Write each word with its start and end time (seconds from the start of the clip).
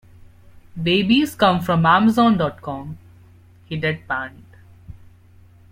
"Babies 0.81 1.35
come 1.35 1.61
from 1.61 1.85
amazon.com," 1.85 2.97
he 3.67 3.79
deadpanned. 3.79 4.41